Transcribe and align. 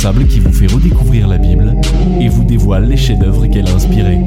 qui 0.00 0.40
vous 0.40 0.50
fait 0.50 0.66
redécouvrir 0.66 1.28
la 1.28 1.36
Bible 1.36 1.74
et 2.22 2.28
vous 2.30 2.42
dévoile 2.42 2.88
les 2.88 2.96
chefs-d'œuvre 2.96 3.46
qu'elle 3.48 3.68
a 3.68 3.74
inspirés. 3.74 4.18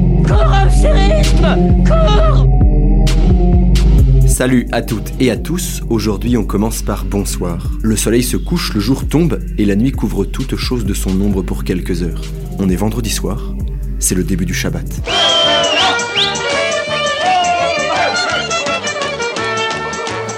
Salut 4.28 4.68
à 4.70 4.82
toutes 4.82 5.12
et 5.18 5.32
à 5.32 5.36
tous, 5.36 5.82
aujourd'hui 5.90 6.36
on 6.36 6.44
commence 6.44 6.82
par 6.82 7.04
bonsoir. 7.04 7.72
Le 7.82 7.96
soleil 7.96 8.22
se 8.22 8.36
couche, 8.36 8.72
le 8.72 8.78
jour 8.78 9.08
tombe 9.08 9.40
et 9.58 9.64
la 9.64 9.74
nuit 9.74 9.90
couvre 9.90 10.24
toute 10.24 10.54
chose 10.54 10.84
de 10.84 10.94
son 10.94 11.20
ombre 11.20 11.42
pour 11.42 11.64
quelques 11.64 12.04
heures. 12.04 12.22
On 12.60 12.68
est 12.68 12.76
vendredi 12.76 13.10
soir, 13.10 13.52
c'est 13.98 14.14
le 14.14 14.22
début 14.22 14.46
du 14.46 14.54
Shabbat. 14.54 14.86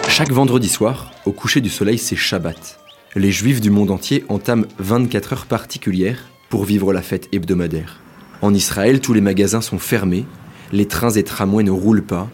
Chaque 0.08 0.32
vendredi 0.32 0.70
soir, 0.70 1.12
au 1.26 1.32
coucher 1.32 1.60
du 1.60 1.68
soleil, 1.68 1.98
c'est 1.98 2.16
Shabbat. 2.16 2.85
Les 3.16 3.32
juifs 3.32 3.62
du 3.62 3.70
monde 3.70 3.90
entier 3.90 4.26
entament 4.28 4.66
24 4.78 5.32
heures 5.32 5.46
particulières 5.46 6.28
pour 6.50 6.66
vivre 6.66 6.92
la 6.92 7.00
fête 7.00 7.30
hebdomadaire. 7.32 7.98
En 8.42 8.52
Israël, 8.52 9.00
tous 9.00 9.14
les 9.14 9.22
magasins 9.22 9.62
sont 9.62 9.78
fermés, 9.78 10.26
les 10.70 10.84
trains 10.84 11.12
et 11.12 11.22
tramways 11.22 11.64
ne 11.64 11.70
roulent 11.70 12.04
pas, 12.04 12.28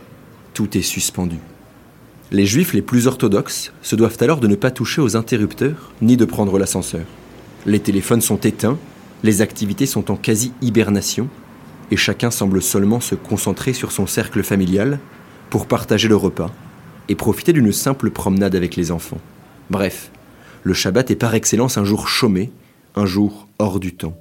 tout 0.55 0.77
est 0.77 0.82
suspendu. 0.82 1.36
Les 2.32 2.46
juifs 2.46 2.72
les 2.72 2.82
plus 2.82 3.06
orthodoxes 3.06 3.72
se 3.80 3.95
doivent 3.95 4.16
alors 4.18 4.41
de 4.41 4.48
ne 4.48 4.56
pas 4.56 4.72
toucher 4.72 5.00
aux 5.00 5.16
interrupteurs 5.16 5.92
ni 6.02 6.16
de 6.16 6.24
prendre 6.24 6.58
l'ascenseur. 6.58 7.06
Les 7.64 7.78
téléphones 7.78 8.20
sont 8.20 8.41
éteints, 8.41 8.77
les 9.22 9.41
activités 9.41 9.86
sont 9.86 10.10
en 10.10 10.16
quasi-hibernation, 10.16 11.28
et 11.92 11.96
chacun 11.96 12.33
semble 12.33 12.60
seulement 12.60 12.98
se 12.98 13.14
concentrer 13.14 13.72
sur 13.72 13.92
son 13.92 14.08
cercle 14.08 14.42
familial 14.42 14.98
pour 15.48 15.66
partager 15.66 16.08
le 16.08 16.16
repas 16.16 16.50
et 17.08 17.14
profiter 17.14 17.52
d'une 17.52 17.70
simple 17.70 18.10
promenade 18.10 18.56
avec 18.56 18.74
les 18.74 18.91
enfants. 18.91 19.20
Bref, 19.70 20.10
le 20.62 20.74
Shabbat 20.74 21.10
est 21.10 21.16
par 21.16 21.34
excellence 21.34 21.78
un 21.78 21.84
jour 21.84 22.08
chômé, 22.08 22.50
un 22.94 23.06
jour 23.06 23.48
hors 23.58 23.80
du 23.80 23.94
temps. 23.94 24.14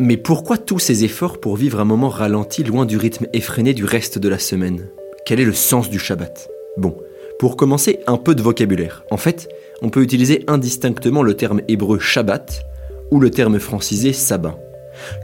Mais 0.00 0.16
pourquoi 0.16 0.58
tous 0.58 0.78
ces 0.78 1.04
efforts 1.04 1.40
pour 1.40 1.56
vivre 1.56 1.80
un 1.80 1.84
moment 1.84 2.10
ralenti 2.10 2.62
loin 2.62 2.84
du 2.84 2.98
rythme 2.98 3.26
effréné 3.32 3.72
du 3.72 3.84
reste 3.84 4.18
de 4.18 4.28
la 4.28 4.38
semaine? 4.38 4.88
Quel 5.24 5.40
est 5.40 5.44
le 5.44 5.54
sens 5.54 5.88
du 5.88 5.98
Shabbat? 5.98 6.48
Bon, 6.76 6.96
pour 7.38 7.56
commencer, 7.56 8.00
un 8.06 8.18
peu 8.18 8.34
de 8.34 8.42
vocabulaire. 8.42 9.04
En 9.10 9.16
fait, 9.16 9.48
on 9.80 9.88
peut 9.88 10.02
utiliser 10.02 10.44
indistinctement 10.48 11.22
le 11.22 11.34
terme 11.34 11.62
hébreu 11.68 11.98
Shabbat 11.98 12.62
ou 13.10 13.20
le 13.20 13.30
terme 13.30 13.58
francisé 13.58 14.12
sabbat. 14.12 14.58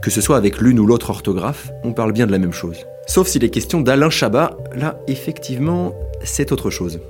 Que 0.02 0.10
ce 0.10 0.20
soit 0.20 0.36
avec 0.36 0.58
l'une 0.58 0.78
ou 0.78 0.86
l'autre 0.86 1.10
orthographe, 1.10 1.70
on 1.84 1.92
parle 1.92 2.12
bien 2.12 2.26
de 2.26 2.32
la 2.32 2.38
même 2.38 2.52
chose. 2.52 2.86
Sauf 3.06 3.28
s'il 3.28 3.44
est 3.44 3.50
question 3.50 3.80
d'Alain 3.80 4.10
Chabat, 4.10 4.56
là, 4.74 4.98
effectivement, 5.08 5.94
c'est 6.22 6.52
autre 6.52 6.70
chose. 6.70 7.00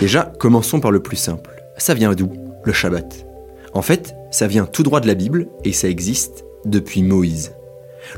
Déjà, 0.00 0.32
commençons 0.38 0.80
par 0.80 0.90
le 0.90 1.00
plus 1.00 1.18
simple. 1.18 1.62
Ça 1.76 1.92
vient 1.92 2.14
d'où, 2.14 2.32
le 2.64 2.72
Shabbat? 2.72 3.26
En 3.74 3.82
fait, 3.82 4.14
ça 4.30 4.46
vient 4.46 4.64
tout 4.64 4.82
droit 4.82 5.00
de 5.00 5.06
la 5.06 5.14
Bible 5.14 5.48
et 5.62 5.74
ça 5.74 5.90
existe 5.90 6.44
depuis 6.64 7.02
Moïse. 7.02 7.52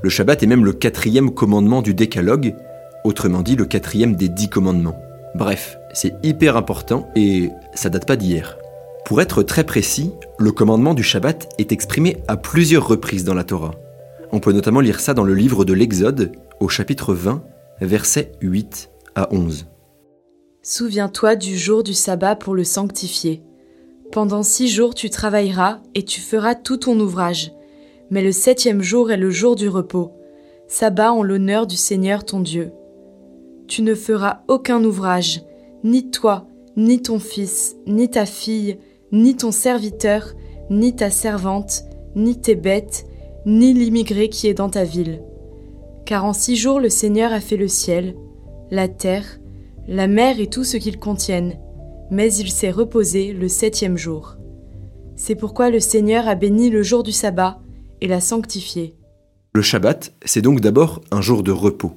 Le 0.01 0.09
Shabbat 0.09 0.45
est 0.45 0.47
même 0.47 0.65
le 0.65 0.73
quatrième 0.73 1.35
commandement 1.35 1.83
du 1.83 1.93
Décalogue, 1.93 2.55
autrement 3.05 3.43
dit 3.43 3.57
le 3.57 3.65
quatrième 3.65 4.15
des 4.15 4.29
dix 4.29 4.49
commandements. 4.49 4.97
Bref, 5.35 5.77
c'est 5.93 6.15
hyper 6.23 6.57
important 6.57 7.09
et 7.17 7.51
ça 7.75 7.91
date 7.91 8.07
pas 8.07 8.17
d'hier. 8.17 8.59
Pour 9.05 9.21
être 9.21 9.43
très 9.43 9.65
précis, 9.65 10.13
le 10.39 10.53
commandement 10.53 10.95
du 10.95 11.03
Shabbat 11.03 11.49
est 11.59 11.73
exprimé 11.73 12.19
à 12.29 12.37
plusieurs 12.37 12.87
reprises 12.87 13.25
dans 13.25 13.35
la 13.35 13.43
Torah. 13.43 13.73
On 14.31 14.39
peut 14.39 14.53
notamment 14.53 14.81
lire 14.81 15.01
ça 15.01 15.15
dans 15.15 15.25
le 15.25 15.35
livre 15.35 15.65
de 15.65 15.73
l'Exode, 15.73 16.31
au 16.61 16.69
chapitre 16.69 17.13
20, 17.13 17.43
versets 17.81 18.31
8 18.41 18.89
à 19.17 19.35
11. 19.35 19.67
Souviens-toi 20.65 21.35
du 21.35 21.59
jour 21.59 21.83
du 21.83 21.93
sabbat 21.93 22.37
pour 22.37 22.55
le 22.55 22.63
sanctifier. 22.63 23.43
Pendant 24.13 24.45
six 24.45 24.69
jours 24.69 24.95
tu 24.95 25.11
travailleras 25.11 25.81
et 25.97 26.05
tu 26.05 26.21
feras 26.21 26.55
tout 26.55 26.77
ton 26.77 27.01
ouvrage. 27.01 27.51
Mais 28.11 28.23
le 28.23 28.31
septième 28.31 28.81
jour 28.81 29.11
est 29.11 29.17
le 29.17 29.31
jour 29.31 29.57
du 29.57 29.69
repos, 29.69 30.13
sabbat 30.69 31.13
en 31.13 31.25
l'honneur 31.25 31.67
du 31.67 31.75
Seigneur 31.75 32.25
ton 32.25 32.39
Dieu. 32.39 32.71
Tu 33.67 33.83
ne 33.83 33.97
feras 33.97 34.43
aucun 34.47 34.85
ouvrage, 34.85 35.43
ni 35.83 36.13
toi, 36.13 36.47
ni 36.77 37.03
ton 37.03 37.19
fils, 37.19 37.75
ni 37.89 38.09
ta 38.09 38.25
fille, 38.25 38.79
ni 39.11 39.35
ton 39.35 39.51
serviteur, 39.51 40.33
ni 40.71 40.95
ta 40.95 41.11
servante, 41.11 41.83
ni 42.15 42.41
tes 42.41 42.55
bêtes, 42.55 43.05
ni 43.47 43.73
l'immigré 43.73 44.29
qui 44.29 44.47
est 44.47 44.55
dans 44.55 44.71
ta 44.71 44.85
ville. 44.85 45.23
Car 46.07 46.25
en 46.25 46.33
six 46.33 46.55
jours 46.55 46.79
le 46.79 46.89
Seigneur 46.89 47.33
a 47.33 47.41
fait 47.41 47.57
le 47.57 47.67
ciel, 47.67 48.15
la 48.71 48.87
terre, 48.87 49.41
la 49.89 50.07
mer 50.07 50.41
et 50.41 50.49
tout 50.49 50.65
ce 50.65 50.77
qu'ils 50.77 50.99
contiennent, 50.99 51.59
mais 52.11 52.33
il 52.35 52.51
s'est 52.51 52.71
reposé 52.71 53.33
le 53.33 53.49
septième 53.49 53.97
jour. 53.97 54.37
C'est 55.17 55.35
pourquoi 55.35 55.71
le 55.71 55.81
Seigneur 55.81 56.29
a 56.29 56.35
béni 56.35 56.71
le 56.71 56.83
jour 56.83 57.03
du 57.03 57.13
sabbat 57.13 57.61
et 58.01 58.07
l'a 58.07 58.21
sanctifié. 58.21 58.95
Le 59.55 59.63
Shabbat, 59.63 60.13
c'est 60.25 60.41
donc 60.41 60.61
d'abord 60.61 61.03
un 61.11 61.21
jour 61.21 61.43
de 61.43 61.53
repos. 61.53 61.93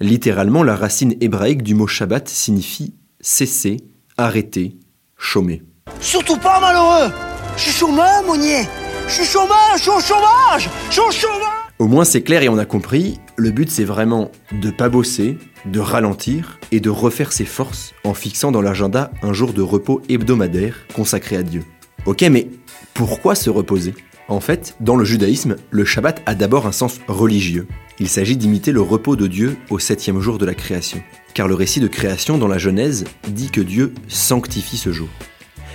Littéralement, 0.00 0.62
la 0.62 0.74
racine 0.74 1.14
hébraïque 1.20 1.62
du 1.62 1.74
mot 1.74 1.86
Shabbat 1.86 2.28
signifie 2.28 2.94
cesser, 3.20 3.76
arrêter, 4.16 4.76
chômer. 5.16 5.62
Surtout 6.00 6.36
pas, 6.36 6.60
malheureux 6.60 7.12
Je 7.56 7.62
suis 7.62 7.72
chômeur, 7.72 8.24
Monnier 8.26 8.62
Je 9.06 9.12
suis 9.12 9.24
chômeur, 9.24 9.76
je 9.76 9.82
suis 9.82 9.90
au 9.90 10.00
chômage 10.00 10.68
Je 10.88 10.92
suis 10.92 11.02
au 11.02 11.10
chômage 11.10 11.59
Au 11.80 11.86
moins 11.86 12.04
c'est 12.04 12.20
clair 12.20 12.42
et 12.42 12.50
on 12.50 12.58
a 12.58 12.66
compris, 12.66 13.20
le 13.36 13.50
but 13.50 13.70
c'est 13.70 13.84
vraiment 13.84 14.30
de 14.52 14.68
pas 14.68 14.90
bosser, 14.90 15.38
de 15.64 15.80
ralentir 15.80 16.58
et 16.72 16.78
de 16.78 16.90
refaire 16.90 17.32
ses 17.32 17.46
forces 17.46 17.94
en 18.04 18.12
fixant 18.12 18.52
dans 18.52 18.60
l'agenda 18.60 19.10
un 19.22 19.32
jour 19.32 19.54
de 19.54 19.62
repos 19.62 20.02
hebdomadaire 20.10 20.86
consacré 20.94 21.36
à 21.36 21.42
Dieu. 21.42 21.64
Ok, 22.04 22.20
mais 22.30 22.48
pourquoi 22.92 23.34
se 23.34 23.48
reposer? 23.48 23.94
En 24.28 24.40
fait, 24.40 24.76
dans 24.80 24.94
le 24.94 25.06
judaïsme, 25.06 25.56
le 25.70 25.86
Shabbat 25.86 26.20
a 26.26 26.34
d'abord 26.34 26.66
un 26.66 26.72
sens 26.72 27.00
religieux. 27.08 27.66
Il 27.98 28.10
s'agit 28.10 28.36
d'imiter 28.36 28.72
le 28.72 28.82
repos 28.82 29.16
de 29.16 29.26
Dieu 29.26 29.56
au 29.70 29.78
septième 29.78 30.20
jour 30.20 30.36
de 30.36 30.44
la 30.44 30.54
création. 30.54 31.02
Car 31.32 31.48
le 31.48 31.54
récit 31.54 31.80
de 31.80 31.88
création 31.88 32.36
dans 32.36 32.46
la 32.46 32.58
Genèse 32.58 33.06
dit 33.28 33.50
que 33.50 33.62
Dieu 33.62 33.94
sanctifie 34.06 34.76
ce 34.76 34.92
jour. 34.92 35.08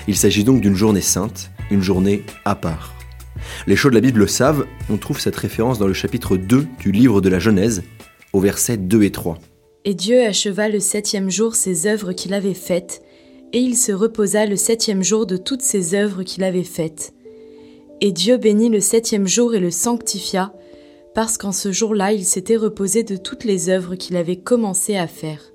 Il 0.08 0.16
s'agit 0.16 0.44
donc 0.44 0.62
d'une 0.62 0.76
journée 0.76 1.02
sainte, 1.02 1.50
une 1.72 1.82
journée 1.82 2.24
à 2.46 2.54
part. 2.54 2.94
Les 3.68 3.76
chauds 3.76 3.90
de 3.90 3.96
la 3.96 4.02
Bible 4.02 4.20
le 4.20 4.28
savent, 4.28 4.66
on 4.90 4.98
trouve 4.98 5.20
cette 5.20 5.36
référence 5.36 5.80
dans 5.80 5.88
le 5.88 5.94
chapitre 5.94 6.38
2 6.38 6.68
du 6.80 6.92
livre 6.92 7.22
de 7.22 7.30
la 7.30 7.40
Genèse, 7.40 7.84
au 8.34 8.40
versets 8.40 8.78
2 8.78 9.04
et 9.04 9.12
3. 9.12 9.40
Et 9.86 9.94
Dieu 9.94 10.24
acheva 10.24 10.70
le 10.70 10.80
septième 10.80 11.30
jour 11.30 11.56
ses 11.56 11.88
œuvres 11.88 12.14
qu'il 12.14 12.34
avait 12.34 12.54
faites, 12.54 13.02
et 13.54 13.60
il 13.60 13.76
se 13.78 13.92
reposa 13.92 14.46
le 14.46 14.56
septième 14.56 15.04
jour 15.04 15.26
de 15.26 15.38
toutes 15.38 15.62
ses 15.62 15.94
œuvres 15.96 16.24
qu'il 16.24 16.44
avait 16.44 16.64
faites. 16.64 17.14
Et 18.02 18.12
Dieu 18.12 18.38
bénit 18.38 18.70
le 18.70 18.82
septième 18.82 19.28
jour 19.28 19.56
et 19.56 19.60
le 19.60 19.72
sanctifia, 19.72 20.54
parce 21.14 21.38
qu'en 21.38 21.52
ce 21.52 21.72
jour-là 21.72 22.12
il 22.12 22.26
s'était 22.26 22.58
reposé 22.58 23.04
de 23.04 23.16
toutes 23.16 23.46
les 23.46 23.70
œuvres 23.70 23.96
qu'il 23.96 24.18
avait 24.18 24.36
commencé 24.36 24.98
à 24.98 25.08
faire. 25.08 25.55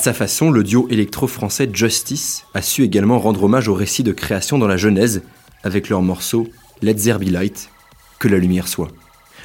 Sa 0.00 0.12
façon, 0.14 0.50
le 0.50 0.64
duo 0.64 0.86
électro-français 0.88 1.68
Justice 1.72 2.44
a 2.54 2.62
su 2.62 2.84
également 2.84 3.18
rendre 3.18 3.44
hommage 3.44 3.68
au 3.68 3.74
récit 3.74 4.02
de 4.02 4.12
création 4.12 4.56
dans 4.56 4.66
la 4.66 4.76
Genèse 4.76 5.22
avec 5.62 5.88
leur 5.88 6.00
morceau 6.00 6.48
Let 6.80 6.94
There 6.94 7.18
Be 7.18 7.30
Light, 7.30 7.70
que 8.18 8.28
la 8.28 8.38
lumière 8.38 8.68
soit. 8.68 8.88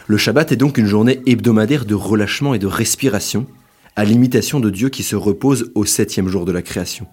Le 0.08 0.18
Shabbat 0.18 0.52
est 0.52 0.56
donc 0.56 0.78
une 0.78 0.86
journée 0.86 1.22
hebdomadaire 1.26 1.86
de 1.86 1.96
relâchement 1.96 2.54
et 2.54 2.60
de 2.60 2.68
respiration, 2.68 3.48
à 3.98 4.06
l'imitation 4.06 4.60
de 4.60 4.70
Dieu 4.70 4.90
qui 4.90 5.04
se 5.04 5.16
repose 5.16 5.72
au 5.76 5.84
septième 5.84 6.30
jour 6.30 6.46
de 6.46 6.52
la 6.52 6.62
création. 6.62 7.08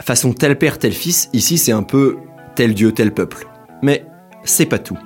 Façon 0.00 0.32
tel 0.32 0.56
père, 0.56 0.78
tel 0.78 0.92
fils, 0.92 1.30
ici 1.32 1.58
c'est 1.58 1.72
un 1.72 1.82
peu 1.82 2.16
tel 2.54 2.74
Dieu, 2.74 2.92
tel 2.92 3.12
peuple. 3.12 3.48
Mais 3.82 4.06
c'est 4.44 4.66
pas 4.66 4.78
tout. 4.78 4.98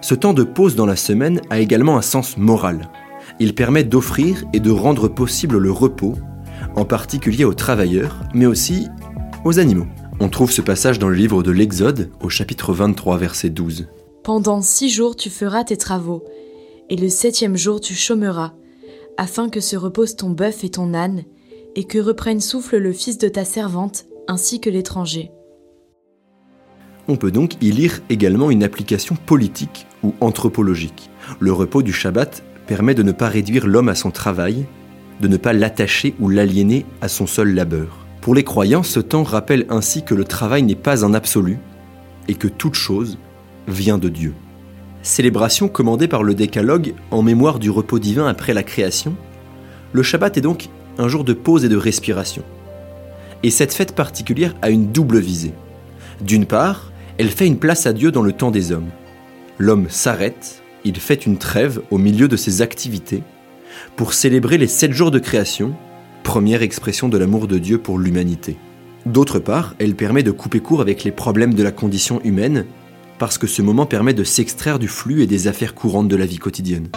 Ce 0.00 0.14
temps 0.14 0.34
de 0.34 0.44
pause 0.44 0.76
dans 0.76 0.86
la 0.86 0.96
semaine 0.96 1.42
a 1.50 1.60
également 1.60 1.98
un 1.98 2.02
sens 2.02 2.36
moral. 2.36 2.90
Il 3.38 3.54
permet 3.54 3.84
d'offrir 3.84 4.44
et 4.52 4.60
de 4.60 4.70
rendre 4.70 5.08
possible 5.08 5.58
le 5.58 5.72
repos 5.72 6.14
en 6.76 6.84
particulier 6.84 7.44
aux 7.44 7.54
travailleurs, 7.54 8.20
mais 8.34 8.46
aussi 8.46 8.88
aux 9.44 9.58
animaux. 9.58 9.86
On 10.20 10.28
trouve 10.28 10.52
ce 10.52 10.62
passage 10.62 10.98
dans 10.98 11.08
le 11.08 11.16
livre 11.16 11.42
de 11.42 11.50
l'Exode, 11.50 12.10
au 12.22 12.28
chapitre 12.28 12.72
23, 12.72 13.18
verset 13.18 13.50
12. 13.50 13.88
Pendant 14.22 14.62
six 14.62 14.90
jours 14.90 15.16
tu 15.16 15.30
feras 15.30 15.64
tes 15.64 15.76
travaux, 15.76 16.24
et 16.88 16.96
le 16.96 17.08
septième 17.08 17.56
jour 17.56 17.80
tu 17.80 17.94
chômeras, 17.94 18.52
afin 19.16 19.48
que 19.48 19.60
se 19.60 19.76
repose 19.76 20.16
ton 20.16 20.30
bœuf 20.30 20.64
et 20.64 20.70
ton 20.70 20.94
âne, 20.94 21.24
et 21.76 21.84
que 21.84 21.98
reprenne 21.98 22.40
souffle 22.40 22.78
le 22.78 22.92
fils 22.92 23.18
de 23.18 23.28
ta 23.28 23.44
servante, 23.44 24.06
ainsi 24.28 24.60
que 24.60 24.70
l'étranger. 24.70 25.30
On 27.08 27.16
peut 27.16 27.30
donc 27.30 27.54
y 27.60 27.70
lire 27.70 28.00
également 28.08 28.50
une 28.50 28.64
application 28.64 29.16
politique 29.26 29.86
ou 30.02 30.14
anthropologique. 30.20 31.10
Le 31.38 31.52
repos 31.52 31.82
du 31.82 31.92
Shabbat 31.92 32.42
permet 32.66 32.94
de 32.94 33.02
ne 33.02 33.12
pas 33.12 33.28
réduire 33.28 33.66
l'homme 33.66 33.88
à 33.88 33.94
son 33.94 34.10
travail, 34.10 34.64
de 35.20 35.28
ne 35.28 35.36
pas 35.36 35.52
l'attacher 35.52 36.14
ou 36.20 36.28
l'aliéner 36.28 36.86
à 37.00 37.08
son 37.08 37.26
seul 37.26 37.54
labeur. 37.54 38.04
Pour 38.20 38.34
les 38.34 38.44
croyants, 38.44 38.82
ce 38.82 39.00
temps 39.00 39.22
rappelle 39.22 39.66
ainsi 39.68 40.02
que 40.02 40.14
le 40.14 40.24
travail 40.24 40.62
n'est 40.62 40.74
pas 40.74 41.04
un 41.04 41.14
absolu 41.14 41.58
et 42.28 42.34
que 42.34 42.48
toute 42.48 42.74
chose 42.74 43.18
vient 43.68 43.98
de 43.98 44.08
Dieu. 44.08 44.34
Célébration 45.02 45.68
commandée 45.68 46.08
par 46.08 46.22
le 46.22 46.34
décalogue 46.34 46.94
en 47.10 47.22
mémoire 47.22 47.58
du 47.58 47.70
repos 47.70 47.98
divin 47.98 48.26
après 48.26 48.54
la 48.54 48.62
création, 48.62 49.14
le 49.92 50.02
Shabbat 50.02 50.38
est 50.38 50.40
donc 50.40 50.68
un 50.98 51.08
jour 51.08 51.24
de 51.24 51.34
pause 51.34 51.64
et 51.64 51.68
de 51.68 51.76
respiration. 51.76 52.42
Et 53.42 53.50
cette 53.50 53.74
fête 53.74 53.94
particulière 53.94 54.54
a 54.62 54.70
une 54.70 54.90
double 54.90 55.18
visée. 55.18 55.52
D'une 56.22 56.46
part, 56.46 56.90
elle 57.18 57.28
fait 57.28 57.46
une 57.46 57.58
place 57.58 57.86
à 57.86 57.92
Dieu 57.92 58.10
dans 58.10 58.22
le 58.22 58.32
temps 58.32 58.50
des 58.50 58.72
hommes. 58.72 58.90
L'homme 59.58 59.90
s'arrête, 59.90 60.62
il 60.84 60.96
fait 60.96 61.26
une 61.26 61.36
trêve 61.36 61.82
au 61.90 61.98
milieu 61.98 62.26
de 62.26 62.36
ses 62.36 62.62
activités 62.62 63.22
pour 63.96 64.12
célébrer 64.12 64.58
les 64.58 64.66
sept 64.66 64.92
jours 64.92 65.10
de 65.10 65.18
création, 65.18 65.74
première 66.22 66.62
expression 66.62 67.08
de 67.08 67.18
l'amour 67.18 67.46
de 67.46 67.58
Dieu 67.58 67.78
pour 67.78 67.98
l'humanité. 67.98 68.56
D'autre 69.06 69.38
part, 69.38 69.74
elle 69.78 69.94
permet 69.94 70.22
de 70.22 70.30
couper 70.30 70.60
court 70.60 70.80
avec 70.80 71.04
les 71.04 71.12
problèmes 71.12 71.54
de 71.54 71.62
la 71.62 71.72
condition 71.72 72.20
humaine, 72.24 72.64
parce 73.18 73.38
que 73.38 73.46
ce 73.46 73.62
moment 73.62 73.86
permet 73.86 74.14
de 74.14 74.24
s'extraire 74.24 74.78
du 74.78 74.88
flux 74.88 75.22
et 75.22 75.26
des 75.26 75.46
affaires 75.46 75.74
courantes 75.74 76.08
de 76.08 76.16
la 76.16 76.26
vie 76.26 76.38
quotidienne. 76.38 76.88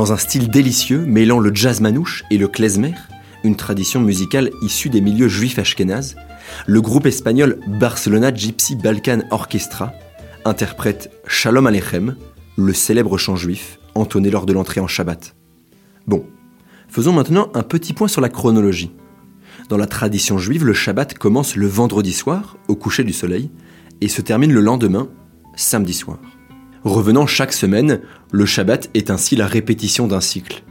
Dans 0.00 0.14
un 0.14 0.16
style 0.16 0.48
délicieux 0.48 1.04
mêlant 1.04 1.40
le 1.40 1.54
jazz 1.54 1.82
manouche 1.82 2.24
et 2.30 2.38
le 2.38 2.48
klezmer, 2.48 2.94
une 3.44 3.54
tradition 3.54 4.00
musicale 4.00 4.50
issue 4.62 4.88
des 4.88 5.02
milieux 5.02 5.28
juifs 5.28 5.58
ashkénazes, 5.58 6.16
le 6.66 6.80
groupe 6.80 7.04
espagnol 7.04 7.60
Barcelona 7.66 8.32
Gypsy 8.34 8.76
Balkan 8.76 9.18
Orchestra 9.30 9.92
interprète 10.46 11.10
Shalom 11.26 11.66
Aleichem, 11.66 12.16
le 12.56 12.72
célèbre 12.72 13.18
chant 13.18 13.36
juif 13.36 13.78
entonné 13.94 14.30
lors 14.30 14.46
de 14.46 14.54
l'entrée 14.54 14.80
en 14.80 14.86
Shabbat. 14.86 15.36
Bon, 16.06 16.24
faisons 16.88 17.12
maintenant 17.12 17.50
un 17.52 17.62
petit 17.62 17.92
point 17.92 18.08
sur 18.08 18.22
la 18.22 18.30
chronologie. 18.30 18.92
Dans 19.68 19.76
la 19.76 19.86
tradition 19.86 20.38
juive, 20.38 20.64
le 20.64 20.72
Shabbat 20.72 21.18
commence 21.18 21.56
le 21.56 21.66
vendredi 21.66 22.14
soir, 22.14 22.56
au 22.68 22.74
coucher 22.74 23.04
du 23.04 23.12
soleil, 23.12 23.50
et 24.00 24.08
se 24.08 24.22
termine 24.22 24.54
le 24.54 24.62
lendemain, 24.62 25.10
samedi 25.56 25.92
soir. 25.92 26.20
Revenant 26.84 27.26
chaque 27.26 27.52
semaine, 27.52 28.00
le 28.32 28.46
Shabbat 28.46 28.88
est 28.94 29.10
ainsi 29.10 29.36
la 29.36 29.46
répétition 29.46 30.06
d'un 30.06 30.22
cycle. 30.22 30.64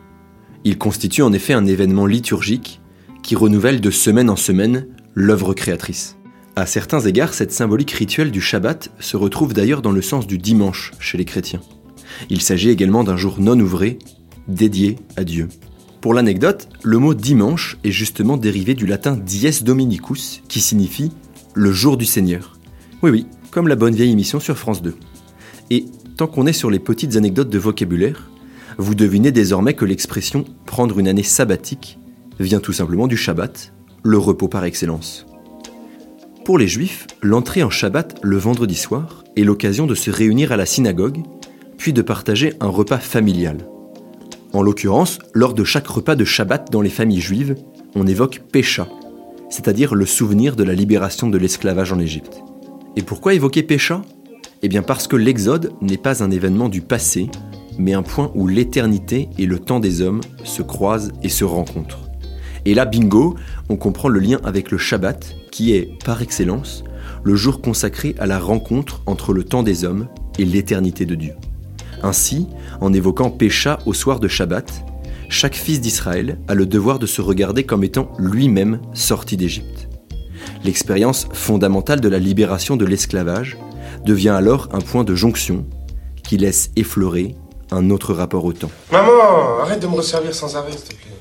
Il 0.63 0.77
constitue 0.77 1.21
en 1.21 1.33
effet 1.33 1.53
un 1.53 1.67
événement 1.67 2.07
liturgique 2.07 2.81
qui 3.21 3.35
renouvelle 3.35 3.79
de 3.79 3.91
semaine 3.91 4.29
en 4.29 4.35
semaine 4.35 4.87
l'œuvre 5.13 5.53
créatrice. 5.53 6.17
À 6.55 6.65
certains 6.65 6.99
égards, 7.01 7.33
cette 7.33 7.51
symbolique 7.51 7.91
rituelle 7.91 8.31
du 8.31 8.41
Shabbat 8.41 8.89
se 8.99 9.17
retrouve 9.17 9.53
d'ailleurs 9.53 9.83
dans 9.83 9.91
le 9.91 10.01
sens 10.01 10.25
du 10.25 10.39
dimanche 10.39 10.91
chez 10.99 11.17
les 11.17 11.25
chrétiens. 11.25 11.61
Il 12.29 12.41
s'agit 12.41 12.69
également 12.69 13.03
d'un 13.03 13.15
jour 13.15 13.39
non 13.39 13.59
ouvré, 13.59 13.99
dédié 14.47 14.95
à 15.15 15.23
Dieu. 15.23 15.47
Pour 16.01 16.15
l'anecdote, 16.15 16.69
le 16.81 16.97
mot 16.97 17.13
dimanche 17.13 17.77
est 17.83 17.91
justement 17.91 18.35
dérivé 18.35 18.73
du 18.73 18.87
latin 18.87 19.15
dies 19.15 19.61
dominicus, 19.63 20.41
qui 20.47 20.59
signifie 20.59 21.11
le 21.53 21.71
jour 21.71 21.97
du 21.97 22.05
Seigneur. 22.05 22.57
Oui 23.03 23.11
oui, 23.11 23.27
comme 23.51 23.67
la 23.67 23.75
bonne 23.75 23.95
vieille 23.95 24.11
émission 24.11 24.39
sur 24.39 24.57
France 24.57 24.81
2. 24.81 24.95
Et 25.71 25.85
tant 26.19 26.27
qu'on 26.27 26.47
est 26.47 26.51
sur 26.51 26.69
les 26.69 26.79
petites 26.79 27.15
anecdotes 27.15 27.49
de 27.49 27.57
vocabulaire, 27.57 28.29
vous 28.77 28.93
devinez 28.93 29.31
désormais 29.31 29.73
que 29.73 29.85
l'expression 29.85 30.43
prendre 30.65 30.99
une 30.99 31.07
année 31.07 31.23
sabbatique 31.23 31.97
vient 32.41 32.59
tout 32.59 32.73
simplement 32.73 33.07
du 33.07 33.15
Shabbat, 33.15 33.71
le 34.03 34.17
repos 34.17 34.49
par 34.49 34.65
excellence. 34.65 35.25
Pour 36.43 36.57
les 36.57 36.67
juifs, 36.67 37.07
l'entrée 37.21 37.63
en 37.63 37.69
Shabbat 37.69 38.19
le 38.21 38.35
vendredi 38.35 38.75
soir 38.75 39.23
est 39.37 39.45
l'occasion 39.45 39.87
de 39.87 39.95
se 39.95 40.11
réunir 40.11 40.51
à 40.51 40.57
la 40.57 40.65
synagogue, 40.65 41.21
puis 41.77 41.93
de 41.93 42.01
partager 42.01 42.51
un 42.59 42.67
repas 42.67 42.97
familial. 42.97 43.65
En 44.51 44.61
l'occurrence, 44.61 45.19
lors 45.33 45.53
de 45.53 45.63
chaque 45.63 45.87
repas 45.87 46.17
de 46.17 46.25
Shabbat 46.25 46.69
dans 46.69 46.81
les 46.81 46.89
familles 46.89 47.21
juives, 47.21 47.55
on 47.95 48.05
évoque 48.05 48.41
Pécha, 48.51 48.89
c'est-à-dire 49.49 49.95
le 49.95 50.05
souvenir 50.05 50.57
de 50.57 50.65
la 50.65 50.73
libération 50.73 51.29
de 51.29 51.37
l'esclavage 51.37 51.93
en 51.93 51.99
Égypte. 51.99 52.41
Et 52.97 53.03
pourquoi 53.03 53.35
évoquer 53.35 53.63
Pécha 53.63 54.01
eh 54.61 54.67
bien 54.67 54.81
parce 54.81 55.07
que 55.07 55.15
l'Exode 55.15 55.71
n'est 55.81 55.97
pas 55.97 56.23
un 56.23 56.31
événement 56.31 56.69
du 56.69 56.81
passé, 56.81 57.29
mais 57.77 57.93
un 57.93 58.03
point 58.03 58.31
où 58.35 58.47
l'éternité 58.47 59.29
et 59.37 59.45
le 59.45 59.59
temps 59.59 59.79
des 59.79 60.01
hommes 60.01 60.21
se 60.43 60.61
croisent 60.61 61.11
et 61.23 61.29
se 61.29 61.45
rencontrent. 61.45 62.09
Et 62.65 62.73
là, 62.73 62.85
bingo, 62.85 63.35
on 63.69 63.77
comprend 63.77 64.09
le 64.09 64.19
lien 64.19 64.39
avec 64.43 64.69
le 64.69 64.77
Shabbat, 64.77 65.33
qui 65.49 65.73
est, 65.73 66.03
par 66.03 66.21
excellence, 66.21 66.83
le 67.23 67.35
jour 67.35 67.61
consacré 67.61 68.15
à 68.19 68.27
la 68.27 68.39
rencontre 68.39 69.01
entre 69.05 69.33
le 69.33 69.43
temps 69.43 69.63
des 69.63 69.85
hommes 69.85 70.07
et 70.37 70.45
l'éternité 70.45 71.05
de 71.05 71.15
Dieu. 71.15 71.33
Ainsi, 72.03 72.47
en 72.81 72.93
évoquant 72.93 73.29
Pécha 73.29 73.79
au 73.85 73.93
soir 73.93 74.19
de 74.19 74.27
Shabbat, 74.27 74.85
chaque 75.29 75.55
fils 75.55 75.79
d'Israël 75.79 76.39
a 76.47 76.55
le 76.55 76.65
devoir 76.65 76.99
de 76.99 77.05
se 77.05 77.21
regarder 77.21 77.63
comme 77.63 77.83
étant 77.83 78.11
lui-même 78.17 78.79
sorti 78.93 79.37
d'Égypte. 79.37 79.87
L'expérience 80.63 81.27
fondamentale 81.33 82.01
de 82.01 82.09
la 82.09 82.19
libération 82.19 82.75
de 82.75 82.85
l'esclavage 82.85 83.57
devient 84.09 84.29
alors 84.29 84.67
un 84.71 84.81
point 84.81 85.03
de 85.03 85.13
jonction 85.13 85.65
qui 86.23 86.37
laisse 86.37 86.71
effleurer 86.75 87.35
un 87.69 87.91
autre 87.91 88.15
rapport 88.15 88.43
au 88.43 88.53
temps. 88.53 88.71
Maman, 88.91 89.59
arrête 89.61 89.79
de 89.79 89.85
me 89.85 89.95
resservir 89.95 90.33
sans 90.33 90.55
arrêt, 90.55 90.71
s'il 90.71 90.81
te 90.81 90.95
plaît. 90.95 91.19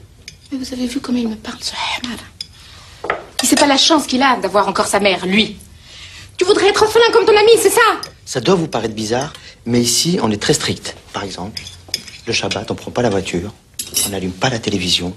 Mais 0.50 0.58
vous 0.58 0.72
avez 0.72 0.86
vu 0.86 0.98
comment 0.98 1.18
il 1.18 1.28
me 1.28 1.36
parle, 1.36 1.58
ce 1.60 1.72
Hamad 1.72 2.18
Il 3.42 3.48
sait 3.48 3.56
pas 3.56 3.66
la 3.66 3.76
chance 3.76 4.06
qu'il 4.06 4.22
a 4.22 4.38
d'avoir 4.38 4.68
encore 4.68 4.86
sa 4.86 5.00
mère, 5.00 5.26
lui. 5.26 5.58
Tu 6.38 6.46
voudrais 6.46 6.68
être 6.68 6.82
orphelin 6.82 7.10
comme 7.12 7.26
ton 7.26 7.36
ami, 7.36 7.50
c'est 7.60 7.70
ça? 7.70 7.88
Ça 8.24 8.40
doit 8.40 8.54
vous 8.54 8.68
paraître 8.68 8.94
bizarre, 8.94 9.34
mais 9.66 9.80
ici, 9.82 10.18
on 10.22 10.30
est 10.30 10.40
très 10.40 10.54
strict. 10.54 10.96
Par 11.12 11.24
exemple, 11.24 11.60
le 12.26 12.32
Shabbat, 12.32 12.70
on 12.70 12.74
prend 12.74 12.90
pas 12.90 13.02
la 13.02 13.10
voiture, 13.10 13.52
on 14.06 14.08
n'allume 14.10 14.32
pas 14.32 14.48
la 14.48 14.58
télévision, 14.58 15.14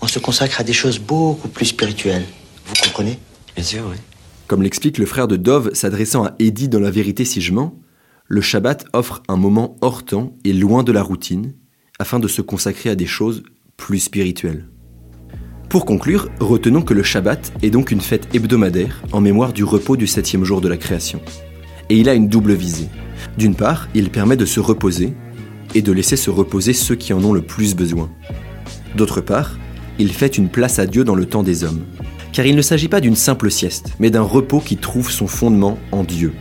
on 0.00 0.06
se 0.06 0.20
consacre 0.20 0.60
à 0.60 0.64
des 0.64 0.72
choses 0.72 1.00
beaucoup 1.00 1.48
plus 1.48 1.66
spirituelles. 1.66 2.26
Vous 2.66 2.74
comprenez? 2.84 3.18
Bien 3.56 3.64
sûr, 3.64 3.82
oui. 3.90 3.96
Comme 4.50 4.64
l'explique 4.64 4.98
le 4.98 5.06
frère 5.06 5.28
de 5.28 5.36
Dove 5.36 5.70
s'adressant 5.74 6.24
à 6.24 6.34
Eddie 6.40 6.68
dans 6.68 6.80
La 6.80 6.90
vérité 6.90 7.24
si 7.24 7.40
je 7.40 7.52
mens, 7.52 7.78
le 8.26 8.40
Shabbat 8.40 8.84
offre 8.92 9.22
un 9.28 9.36
moment 9.36 9.76
hors 9.80 10.04
temps 10.04 10.34
et 10.42 10.52
loin 10.52 10.82
de 10.82 10.90
la 10.90 11.04
routine, 11.04 11.52
afin 12.00 12.18
de 12.18 12.26
se 12.26 12.42
consacrer 12.42 12.90
à 12.90 12.96
des 12.96 13.06
choses 13.06 13.44
plus 13.76 14.00
spirituelles. 14.00 14.66
Pour 15.68 15.84
conclure, 15.84 16.28
retenons 16.40 16.82
que 16.82 16.94
le 16.94 17.04
Shabbat 17.04 17.52
est 17.62 17.70
donc 17.70 17.92
une 17.92 18.00
fête 18.00 18.26
hebdomadaire 18.34 19.04
en 19.12 19.20
mémoire 19.20 19.52
du 19.52 19.62
repos 19.62 19.96
du 19.96 20.08
septième 20.08 20.42
jour 20.42 20.60
de 20.60 20.66
la 20.66 20.78
création. 20.78 21.20
Et 21.88 21.96
il 21.96 22.08
a 22.08 22.14
une 22.14 22.28
double 22.28 22.54
visée. 22.54 22.88
D'une 23.38 23.54
part, 23.54 23.88
il 23.94 24.10
permet 24.10 24.36
de 24.36 24.46
se 24.46 24.58
reposer 24.58 25.12
et 25.76 25.82
de 25.82 25.92
laisser 25.92 26.16
se 26.16 26.28
reposer 26.28 26.72
ceux 26.72 26.96
qui 26.96 27.12
en 27.12 27.22
ont 27.22 27.34
le 27.34 27.42
plus 27.42 27.76
besoin. 27.76 28.10
D'autre 28.96 29.20
part, 29.20 29.56
il 30.00 30.12
fait 30.12 30.38
une 30.38 30.48
place 30.48 30.80
à 30.80 30.86
Dieu 30.86 31.04
dans 31.04 31.14
le 31.14 31.26
temps 31.26 31.44
des 31.44 31.62
hommes, 31.62 31.84
car 32.32 32.46
il 32.46 32.56
ne 32.56 32.62
s'agit 32.62 32.88
pas 32.88 33.00
d'une 33.00 33.16
simple 33.16 33.50
sieste, 33.50 33.94
mais 33.98 34.10
d'un 34.10 34.22
repos 34.22 34.60
qui 34.60 34.76
trouve 34.76 35.10
son 35.10 35.26
fondement 35.26 35.78
en 35.92 36.04
Dieu. 36.04 36.32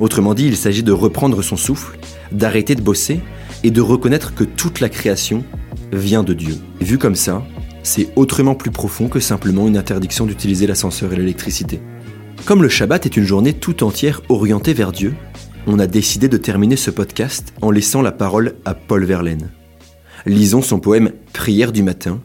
Autrement 0.00 0.34
dit, 0.34 0.46
il 0.46 0.56
s'agit 0.56 0.82
de 0.82 0.92
reprendre 0.92 1.42
son 1.42 1.56
souffle, 1.56 1.98
d'arrêter 2.32 2.74
de 2.74 2.82
bosser 2.82 3.20
et 3.64 3.70
de 3.70 3.80
reconnaître 3.80 4.34
que 4.34 4.44
toute 4.44 4.80
la 4.80 4.88
création 4.88 5.44
vient 5.92 6.22
de 6.22 6.34
Dieu. 6.34 6.56
vu 6.80 6.98
comme 6.98 7.16
ça, 7.16 7.42
c'est 7.82 8.10
autrement 8.16 8.54
plus 8.54 8.70
profond 8.70 9.08
que 9.08 9.20
simplement 9.20 9.66
une 9.66 9.76
interdiction 9.76 10.26
d'utiliser 10.26 10.66
l'ascenseur 10.66 11.12
et 11.12 11.16
l'électricité. 11.16 11.80
Comme 12.44 12.62
le 12.62 12.68
Shabbat 12.68 13.06
est 13.06 13.16
une 13.16 13.24
journée 13.24 13.52
tout 13.52 13.82
entière 13.82 14.22
orientée 14.28 14.74
vers 14.74 14.92
Dieu, 14.92 15.14
on 15.66 15.78
a 15.78 15.86
décidé 15.86 16.28
de 16.28 16.36
terminer 16.36 16.76
ce 16.76 16.90
podcast 16.90 17.52
en 17.60 17.70
laissant 17.70 18.02
la 18.02 18.12
parole 18.12 18.54
à 18.64 18.74
Paul 18.74 19.04
Verlaine. 19.04 19.50
Lisons 20.26 20.62
son 20.62 20.80
poème 20.80 21.12
Prière 21.32 21.72
du 21.72 21.82
matin, 21.82 22.20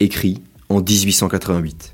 écrit 0.00 0.42
en 0.68 0.80
1888. 0.80 1.91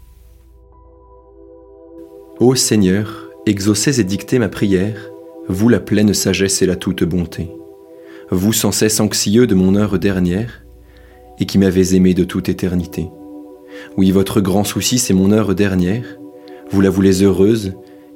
Ô 2.40 2.54
Seigneur, 2.54 3.28
exaucez 3.46 3.98
et 3.98 4.04
dictez 4.04 4.38
ma 4.38 4.48
prière, 4.48 5.10
vous 5.48 5.68
la 5.68 5.80
pleine 5.80 6.14
sagesse 6.14 6.62
et 6.62 6.66
la 6.66 6.76
toute 6.76 7.02
bonté. 7.02 7.50
Vous 8.30 8.52
sans 8.52 8.70
cesse 8.70 9.00
anxieux 9.00 9.48
de 9.48 9.56
mon 9.56 9.74
heure 9.74 9.98
dernière, 9.98 10.64
et 11.40 11.46
qui 11.46 11.58
m'avez 11.58 11.96
aimé 11.96 12.14
de 12.14 12.22
toute 12.22 12.48
éternité. 12.48 13.08
Oui, 13.96 14.12
votre 14.12 14.40
grand 14.40 14.62
souci, 14.62 15.00
c'est 15.00 15.14
mon 15.14 15.32
heure 15.32 15.56
dernière, 15.56 16.04
vous 16.70 16.80
la 16.80 16.90
voulez 16.90 17.24
heureuse, 17.24 17.72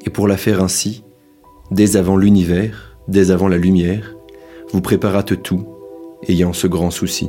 et 0.07 0.11
pour 0.11 0.29
la 0.29 0.37
faire 0.37 0.62
ainsi, 0.62 1.02
dès 1.73 1.97
avant 1.97 2.17
l'univers, 2.17 2.97
dès 3.09 3.33
avant 3.33 3.49
la 3.49 3.59
lumière, 3.59 4.14
vous 4.71 4.81
préparâtes 4.81 5.43
tout, 5.43 5.67
ayant 6.29 6.52
ce 6.52 6.69
grand 6.69 6.93
souci. 6.93 7.29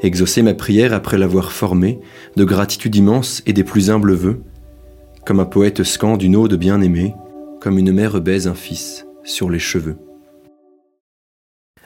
Exaucer 0.00 0.40
ma 0.40 0.54
prière 0.54 0.94
après 0.94 1.18
l'avoir 1.18 1.52
formée, 1.52 2.00
de 2.36 2.44
gratitude 2.44 2.96
immense 2.96 3.42
et 3.44 3.52
des 3.52 3.64
plus 3.64 3.90
humbles 3.90 4.14
vœux, 4.14 4.40
comme 5.24 5.40
un 5.40 5.44
poète 5.44 5.84
scande 5.84 6.22
une 6.22 6.36
ode 6.36 6.54
bien-aimée, 6.54 7.14
comme 7.60 7.78
une 7.78 7.92
mère 7.92 8.20
baise 8.20 8.46
un 8.46 8.54
fils 8.54 9.06
sur 9.24 9.50
les 9.50 9.58
cheveux. 9.58 9.96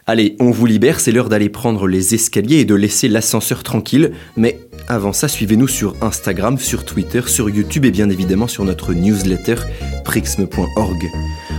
Allez, 0.07 0.37
on 0.39 0.51
vous 0.51 0.67
libère, 0.67 1.01
c'est 1.01 1.13
l'heure 1.13 1.31
d'aller 1.31 1.49
prendre 1.49 1.87
les 1.87 2.15
escaliers 2.15 2.59
et 2.59 2.65
de 2.67 2.75
laisser 2.75 3.09
l'ascenseur 3.09 3.63
tranquille. 3.63 4.13
Mais 4.37 4.61
avant 4.87 5.15
ça, 5.15 5.29
suivez-nous 5.29 5.67
sur 5.67 5.97
Instagram, 6.03 6.59
sur 6.59 6.85
Twitter, 6.85 7.23
sur 7.27 7.49
YouTube 7.49 7.87
et 7.87 7.91
bien 7.91 8.11
évidemment 8.11 8.47
sur 8.47 8.67
notre 8.67 8.93
newsletter 8.93 9.57
prixme.org. 10.05 11.11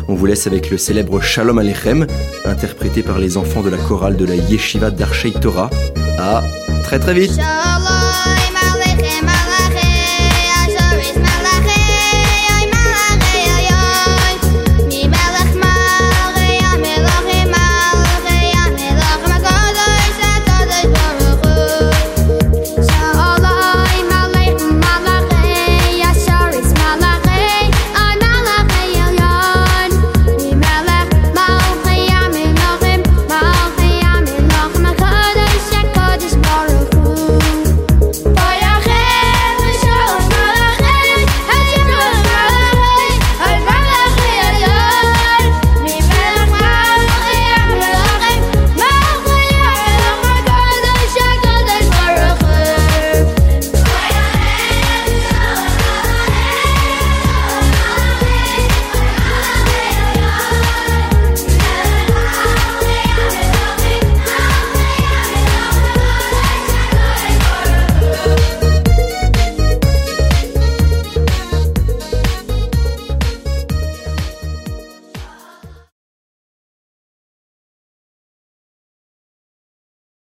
On 0.07 0.13
vous 0.13 0.25
laisse 0.27 0.45
avec 0.45 0.69
le 0.69 0.77
célèbre 0.77 1.21
Shalom 1.21 1.57
Alechem, 1.57 2.05
interprété 2.45 3.01
par 3.01 3.17
les 3.17 3.37
enfants 3.37 3.63
de 3.63 3.69
la 3.69 3.77
chorale 3.77 4.15
de 4.15 4.25
la 4.25 4.35
Yeshiva 4.35 4.91
d'Archei 4.91 5.31
Torah. 5.31 5.71
À 6.19 6.43
très 6.83 6.99
très 6.99 7.15
vite 7.15 7.39